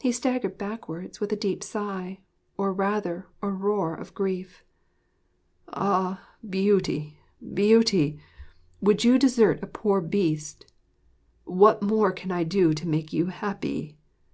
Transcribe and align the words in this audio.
He 0.00 0.12
staggered 0.12 0.56
backwards 0.56 1.20
with 1.20 1.30
a 1.30 1.36
deep 1.36 1.62
sigh, 1.62 2.20
or 2.56 2.72
rather, 2.72 3.26
a 3.42 3.50
roar 3.50 3.94
of 3.94 4.14
grief. 4.14 4.64
'Ah, 5.68 6.26
Beauty, 6.48 7.18
Beauty! 7.52 8.18
Would 8.80 9.04
you 9.04 9.18
desert 9.18 9.62
a 9.62 9.66
poor 9.66 10.00
Beast? 10.00 10.72
What 11.44 11.82
more 11.82 12.12
can 12.12 12.30
I 12.32 12.44
do 12.44 12.72
to 12.72 12.88
make 12.88 13.12
you 13.12 13.26
happy? 13.26 13.98